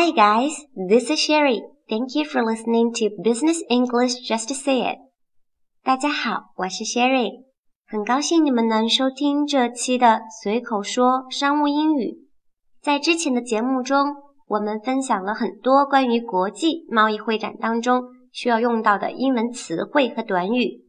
[0.00, 0.54] Hi guys,
[0.88, 1.60] this is Sherry.
[1.90, 4.96] Thank you for listening to Business English Just to Say It.
[5.84, 7.44] 大家好，我是 Sherry，
[7.86, 12.16] 很高兴你们能收听这期的随口说商务英语。
[12.80, 14.14] 在之前的节目中，
[14.46, 20.86] 我们分享了很多关于国际贸易会展当中需要用到的英文词汇和短语。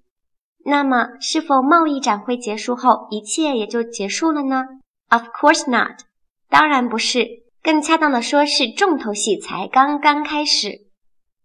[0.64, 4.64] 那么，是否贸易展会结束后一切也就结束了呢
[5.10, 6.04] ？Of course not，
[6.48, 10.70] 当然不是，更恰当的说是重头戏才刚刚开始。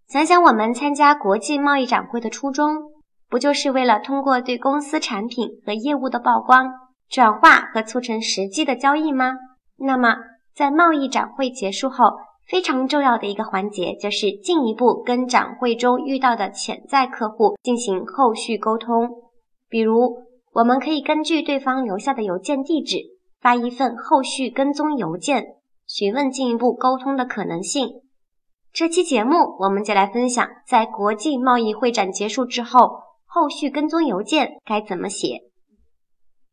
[0.09, 2.77] 想想我们参加国际贸易展会的初衷，
[3.29, 6.71] 不就是为了通过对公司产品和业务的曝光，
[7.10, 9.34] 转化和促成实际的交易吗？
[9.79, 10.16] 那么，
[10.55, 12.05] 在贸易展会结束后，
[12.49, 19.10] 非常重要的一个环节就是进一步跟展会中遇到的潜在客户进行后续沟通。
[19.68, 22.99] 比如，我们可以根据对方留下的邮件地址，
[23.40, 25.45] 发一份后续跟踪邮件，
[25.87, 27.88] 询问进一步沟通的可能性。
[28.73, 35.40] 这期节目我们就来分享，在国际贸易会展结束之后，后续跟踪邮件该怎么写。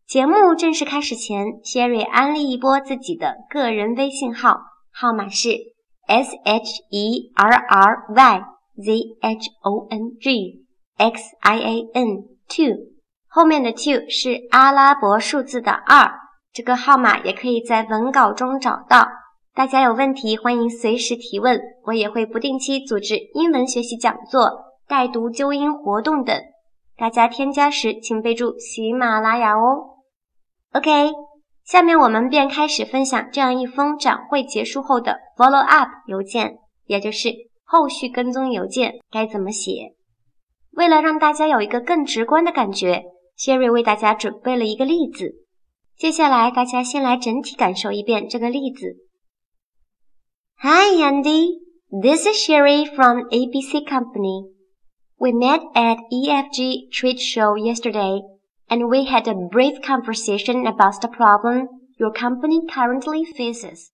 [0.07, 4.59] 节目正式开始前，Sherry 安利一波自己的个人微信号，
[4.91, 5.49] 号码是
[6.07, 8.43] S H E R R Y
[8.77, 10.65] Z H O N G
[10.97, 12.07] X I A N
[12.47, 12.91] two，
[13.27, 16.19] 后面的 two 是阿拉伯数字的二。
[16.53, 19.07] 这个号码也可以在文稿中找到。
[19.55, 24.49] 大家有问题欢迎随时提问，我也会不定期组织英文学习讲座、
[24.87, 26.35] 带读纠音活动等。
[26.97, 29.99] 大家添加时请备注喜马拉雅哦。
[30.73, 31.11] OK，
[31.63, 37.29] 下面我们便开始分享这样一封展会结束后的 follow up 邮件，也就是
[37.63, 39.93] 后续跟踪邮件该怎么写。
[40.71, 43.03] 为了让大家有一个更直观的感觉
[43.37, 45.45] ，Sherry 为大家准备了一个例子。
[45.95, 49.02] 接下来大家先来整体感受一遍这个例子。
[50.65, 51.59] Hi Andy,
[51.91, 54.45] this is Sherry from ABC Company.
[55.19, 58.21] We met at EFG Trade Show yesterday.
[58.69, 61.67] and we had a brief conversation about the problem
[61.99, 63.91] your company currently faces.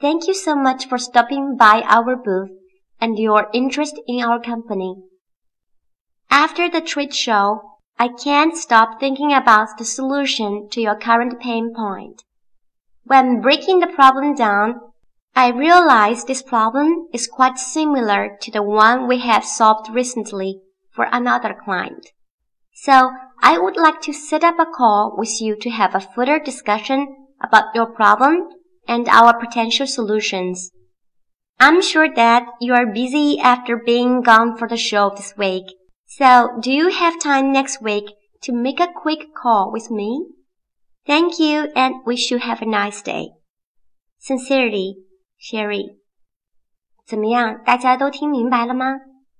[0.00, 2.52] Thank you so much for stopping by our booth
[3.00, 4.94] and your interest in our company.
[6.30, 7.62] After the trade show,
[7.98, 12.22] I can't stop thinking about the solution to your current pain point.
[13.02, 14.80] When breaking the problem down,
[15.36, 20.60] I realize this problem is quite similar to the one we have solved recently
[20.92, 22.12] for another client.
[22.72, 23.10] So
[23.42, 27.28] I would like to set up a call with you to have a further discussion
[27.42, 28.48] about your problem
[28.86, 30.70] and our potential solutions.
[31.58, 35.64] I'm sure that you are busy after being gone for the show this week.
[36.06, 38.04] So do you have time next week
[38.42, 40.26] to make a quick call with me?
[41.06, 43.30] Thank you and wish you have a nice day.
[44.18, 44.96] Sincerely,
[45.44, 45.98] Sherry.
[47.06, 47.62] 怎么样？
[47.66, 48.86] 大家都听明白了吗？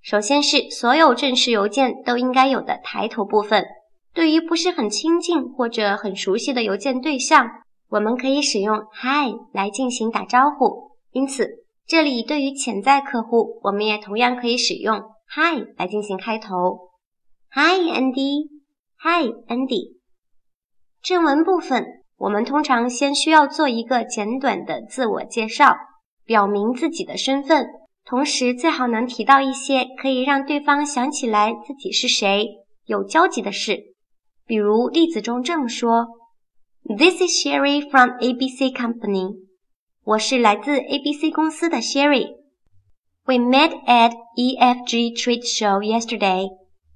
[0.03, 3.65] 首先是所有正式邮件都应该有的抬头部分。
[4.13, 7.49] 对于不是很亲近或者很熟悉的邮件对象，
[7.89, 10.91] 我们可以使用 Hi 来进行打招呼。
[11.09, 16.91] 因此，这里对于潜在客户，我们也同样可以使用 Hi 来进行开头。
[17.49, 19.95] Hi Andy，Hi Andy。
[21.01, 21.83] 正文部分，
[22.17, 25.75] 我们通常先需要做一个简短的自我介绍，
[26.25, 27.67] 表明自己的身份，
[28.03, 32.47] 同时最好能提到一些可以让对方想起来自己是谁、
[32.85, 33.95] 有交集的事。
[34.45, 36.07] 比如例子中这么说
[36.87, 39.37] ：“This is Sherry from ABC Company。”
[40.05, 42.27] 我是来自 ABC 公司的 Sherry。
[43.25, 46.49] We met at EFG Trade Show yesterday,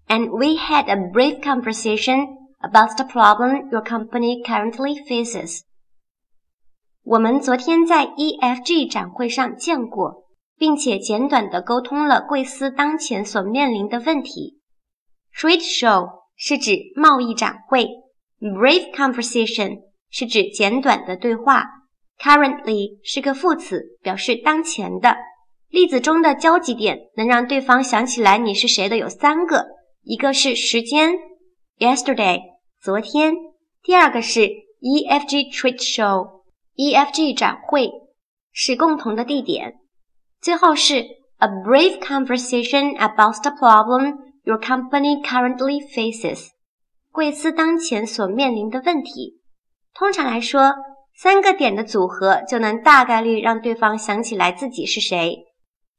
[0.07, 2.27] and we had a brief conversation
[2.59, 5.61] about the problem your company currently faces.
[7.03, 10.25] 我们昨天在 EFG 展会上见过，
[10.57, 14.59] 并且简短的沟通了贵司当前所面临的问题。
[15.33, 17.87] Trade Show 是指贸易展会
[18.39, 19.79] ，brief conversation
[20.09, 21.63] 是指简短的对话
[22.19, 25.15] ，currently 是个副词，表示当前的。
[25.69, 29.65] 例子中的交集点能让对方想起来你是谁的有三个，
[30.03, 31.13] 一个是时间
[31.77, 32.39] ，yesterday
[32.81, 33.33] 昨天；
[33.83, 34.41] 第二个是
[34.81, 35.77] EFG trade
[36.79, 37.91] EFG 展会
[38.53, 39.73] 是共同的地点；
[40.39, 41.01] 最后是
[41.39, 44.15] a brief conversation about the problem。
[44.45, 46.47] Your company currently faces，
[47.11, 49.41] 贵司当前所面临的问题。
[49.93, 50.73] 通常来说，
[51.13, 55.37] 三个点的组合就能大概率让对方想起来自己是谁。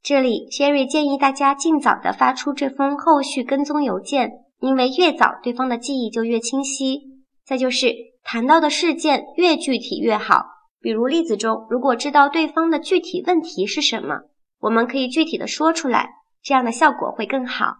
[0.01, 7.01] 这里，Sherry 建议大家尽早的发出这封后续跟踪邮件，因为越早对方的记忆就越清晰。
[7.45, 7.93] 再就是
[8.23, 10.45] 谈到的事件越具体越好，
[10.81, 14.21] 比如例子中，如果知道对方的具体问题是什么，
[14.59, 16.09] 我们可以具体的说出来，
[16.41, 17.75] 这样的效果会更好。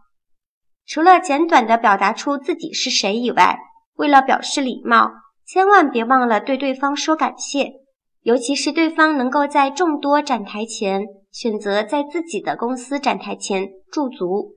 [0.86, 3.58] 除了简短的表达出自己是谁以外，
[3.96, 5.12] 为了表示礼貌，
[5.46, 7.74] 千万别忘了对对方说感谢，
[8.22, 14.56] 尤其是对方能够在众多展台前选择在自己的公司展台前驻足。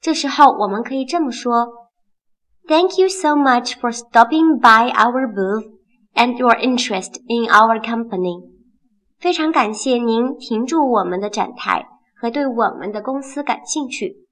[0.00, 1.68] 这时候我们可以这么说
[2.68, 5.78] ：“Thank you so much for stopping by our booth。”
[6.14, 8.50] And your interest in our company。
[9.18, 14.26] 非常感谢您停驻我们的展台和对我们的公司感兴趣。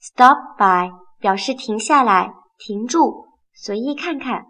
[0.00, 4.46] Stop by 表示停下来、停住、随意看看。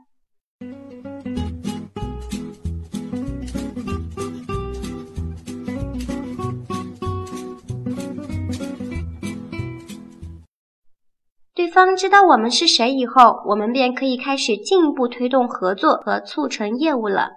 [11.69, 17.33] 对方知道我们是谁以后，我们便可以开始进一步推动合作和促成业务了。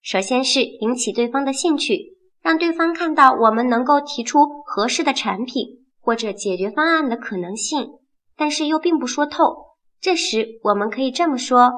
[0.00, 7.90] 首先是引起对方的兴趣，让对方看到我们能够提出合适的产品或者解决方案的可能性，
[8.38, 9.54] 但是又并不说透。
[10.00, 11.70] 这时我们可以这么说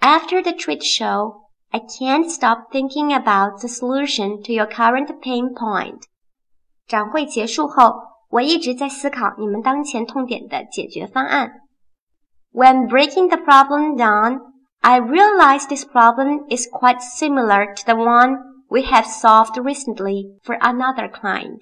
[0.00, 5.52] ：After the trade show, I can't stop thinking about the solution to your current pain
[5.52, 6.04] point。
[6.86, 8.13] 展会结束后。
[8.33, 11.51] 我一直在思考你们当前痛点的解决方案。
[12.51, 14.41] When breaking the problem down,
[14.81, 18.37] I realized this problem is quite similar to the one
[18.69, 21.59] we have solved recently for another client.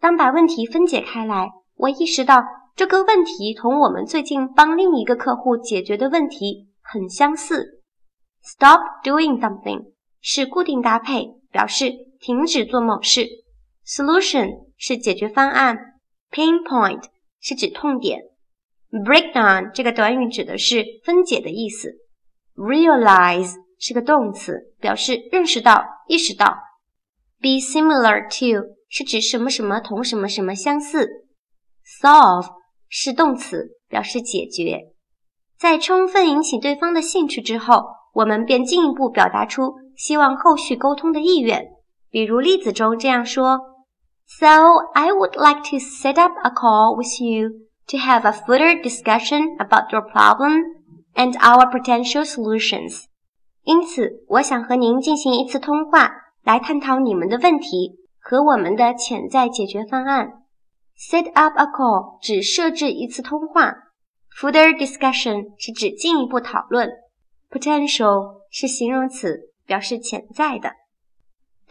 [0.00, 7.82] 当把问题分解开来，我意识到这个问题同我们最近帮另一个客户解决的问题很相似。
[8.42, 11.90] Stop doing something 是固定搭配，表示
[12.20, 13.26] 停止做某事。
[13.85, 15.77] Solution 是解决方案
[16.31, 17.03] ，pain point
[17.39, 18.21] 是指痛点
[18.91, 21.91] ，breakdown 这个短语指的是分解的意思
[22.55, 26.55] ，realize 是个动词，表示认识到、意识到
[27.41, 31.09] ，be similar to 是指什么什么同什么什么相似
[32.01, 32.47] ，solve
[32.87, 34.91] 是动词，表示解决。
[35.57, 37.83] 在充分引起对方的兴趣之后，
[38.13, 41.65] 我们便进一步表达出希望后续沟通的意愿，
[42.09, 43.70] 比如例子中这样说。
[44.30, 44.46] So
[44.94, 49.56] I would like to set up a call with you to have a further discussion
[49.58, 50.62] about your problem
[51.14, 53.04] and our potential solutions.
[53.62, 56.10] 因此，我想和您进行一次通话，
[56.42, 60.42] 来探讨你们的问题和我们的潜在解决方案。
[60.98, 63.74] Set up a call 指设置一次通话，
[64.38, 66.88] further discussion 是指进一步讨论，
[67.50, 70.72] potential 是形容词，表示潜在的。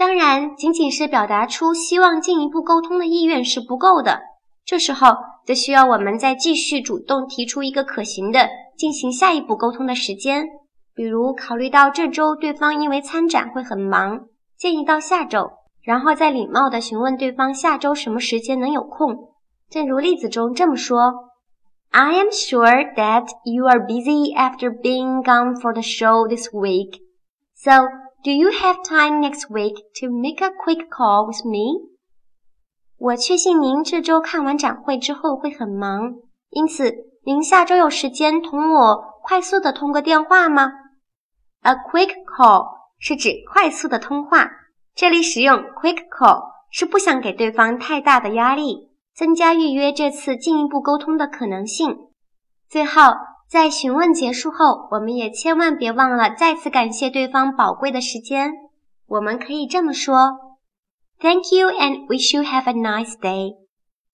[0.00, 4.22] 当然，仅仅是表达出希望进一步沟通的意愿是不够的。
[4.64, 5.08] 这时候，
[5.44, 8.48] 则需要我们再继续主动提出一个可行的
[8.78, 10.46] 进行下一步沟通的时间。
[10.94, 14.22] 比如，考虑到这周对方因为参展会很忙，
[14.56, 15.50] 建议到下周，
[15.82, 19.34] 然后再礼貌地询问对方下周什么时间能有空。
[19.68, 21.12] 正如例子中这么说
[21.90, 27.00] ：“I am sure that you are busy after being gone for the show this week,
[27.54, 27.86] so.”
[28.22, 31.88] Do you have time next week to make a quick call with me?
[32.98, 36.16] 我确信您这周看完展会之后会很忙，
[36.50, 36.92] 因此
[37.24, 40.70] 您下周有时间同我快速的通个电话吗
[41.62, 42.66] ？A quick call
[42.98, 44.50] 是指快速的通话，
[44.94, 51.96] 这里使用 quick call 是不想给对方太大的压力，增加预约这次进一步沟通的可能性。
[52.68, 53.00] 最后。
[53.50, 58.52] 在询问结束后，我们也千万别忘了再次感谢对方宝贵的时间。
[59.08, 60.38] 我们可以这么说
[61.18, 63.56] ：Thank you and wish you have a nice day。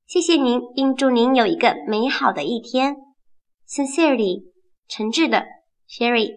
[0.06, 2.96] 谢谢您，并祝您有一个美好的一天。
[3.68, 4.44] Sincerely，
[4.88, 5.44] 诚挚的
[5.86, 6.36] ，Sherry。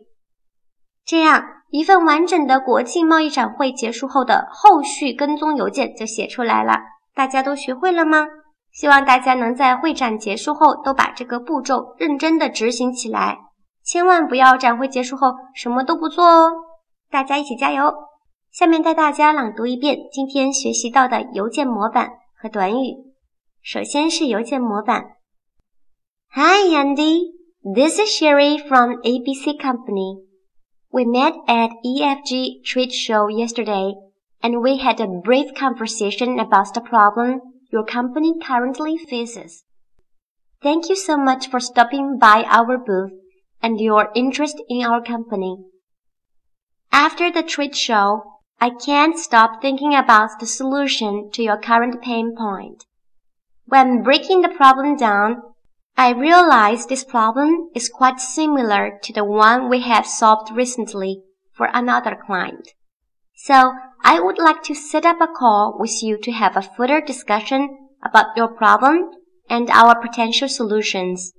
[1.05, 6.73] 这样一份完整的国际贸易展会结束后的后续跟踪邮件就写出来了。
[7.15, 8.27] 大家都学会了吗？
[8.79, 13.38] 希望大家能在会展结束后都把这个步骤认真的执行起来，
[13.83, 16.50] 千万不要展会结束后什么都不做哦！
[17.12, 17.93] 大家一起加油！
[18.53, 22.09] 下面带大家朗读一遍今天学习到的邮件模板
[22.41, 22.95] 和短语。
[23.62, 25.03] 首先是邮件模板
[26.31, 30.24] ：Hi Andy, this is Sherry from ABC Company.
[30.89, 33.95] We met at EFG trade show yesterday,
[34.39, 37.41] and we had a brief conversation about the problem.
[37.71, 39.63] Your company currently faces.
[40.61, 43.11] Thank you so much for stopping by our booth
[43.61, 45.57] and your interest in our company.
[46.91, 48.23] After the trade show,
[48.59, 52.85] I can't stop thinking about the solution to your current pain point.
[53.65, 55.41] When breaking the problem down,
[55.95, 61.21] I realized this problem is quite similar to the one we have solved recently
[61.53, 62.69] for another client.
[63.35, 67.00] So I would like to set up a call with you to have a further
[67.00, 69.10] discussion about your problem
[69.48, 71.32] and our potential solutions.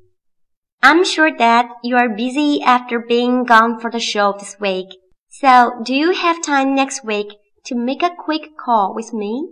[0.82, 4.88] I'm sure that you are busy after being gone for the show this week.
[5.30, 7.28] So do you have time next week
[7.66, 9.50] to make a quick call with me?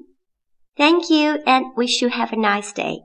[0.78, 3.02] Thank you and wish you have a nice day.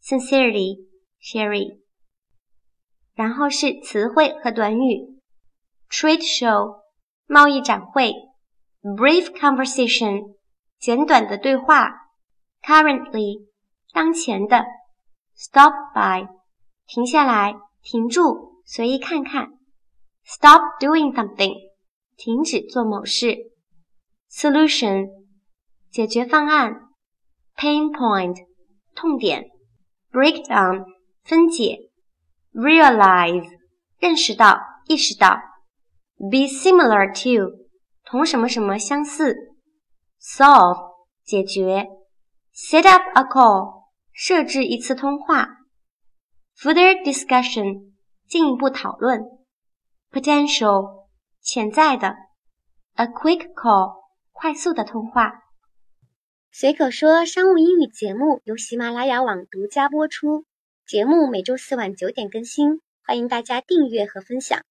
[0.00, 0.78] Sincerely,
[1.20, 1.78] Sherry.
[3.14, 5.20] 然后是词汇和短语：
[5.88, 6.80] trade show
[7.26, 8.12] 贸易展会
[8.88, 10.36] ，brief conversation
[10.78, 11.90] 简短的对话，
[12.62, 13.46] currently
[13.92, 14.64] 当前的，
[15.34, 16.28] stop by
[16.86, 19.48] 停下来，停住，随意看看，
[20.26, 21.54] stop doing something
[22.16, 23.36] 停止做某事，
[24.30, 25.08] solution
[25.90, 26.74] 解决方案，
[27.56, 28.36] pain point
[28.94, 29.48] 痛点，
[30.12, 30.84] breakdown
[31.22, 31.90] 分解，
[32.52, 33.48] realize
[33.98, 35.40] 认识到，意识到。
[36.16, 37.57] be similar to
[38.09, 39.35] 同什么什么相似
[40.19, 41.87] ，solve 解决
[42.55, 45.47] ，set up a call 设置一次通话
[46.57, 47.91] ，further discussion
[48.27, 49.21] 进一步讨论
[50.11, 51.05] ，potential
[51.39, 52.15] 潜在的
[52.95, 55.31] ，a quick call 快速的通话。
[56.51, 60.45] 随口说商务英语节目由喜马拉雅网独家播出，
[60.87, 64.63] 节目每周四晚九点更新，欢迎大家订阅和分享。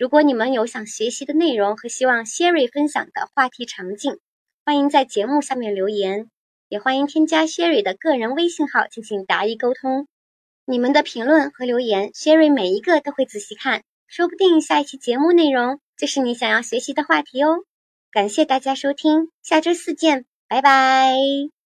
[0.00, 4.18] 如果你们有想学习的内容和希望 Sherry 分享的话题场景，
[4.64, 6.30] 欢迎在节目下面留言，
[6.70, 10.08] 也欢迎添加 Sherry 的个人微信号进行答疑沟通。
[10.64, 17.58] 你们的评论和留言，Sherry 每一个都会仔细看，说不定下一期节目内容就是你想要学习的话题哦。
[18.10, 21.59] 感谢大家收听，下周四见，拜拜。